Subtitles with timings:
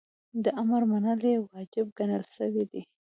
[0.43, 2.81] د امر منل یی واجب ګڼل سوی دی.